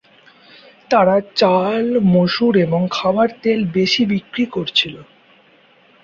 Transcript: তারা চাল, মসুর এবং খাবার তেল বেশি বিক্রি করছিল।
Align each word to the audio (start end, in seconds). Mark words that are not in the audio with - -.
তারা 0.91 1.15
চাল, 1.35 1.85
মসুর 2.13 2.53
এবং 2.57 2.81
খাবার 2.91 3.27
তেল 3.41 3.59
বেশি 3.73 4.03
বিক্রি 4.05 4.43
করছিল। 4.45 4.95